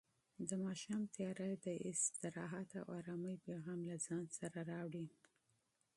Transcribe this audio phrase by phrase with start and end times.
[0.49, 5.05] د ماښام تیاره د استراحت او ارامۍ پیغام له ځان سره راوړي.